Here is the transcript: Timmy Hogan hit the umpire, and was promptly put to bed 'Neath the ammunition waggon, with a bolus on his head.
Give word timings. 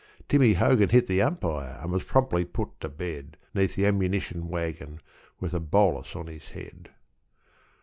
Timmy 0.27 0.53
Hogan 0.53 0.89
hit 0.89 1.05
the 1.05 1.21
umpire, 1.21 1.77
and 1.79 1.91
was 1.91 2.03
promptly 2.03 2.43
put 2.43 2.69
to 2.79 2.89
bed 2.89 3.37
'Neath 3.53 3.75
the 3.75 3.85
ammunition 3.85 4.47
waggon, 4.47 4.99
with 5.39 5.53
a 5.53 5.59
bolus 5.59 6.15
on 6.15 6.25
his 6.25 6.49
head. 6.49 6.89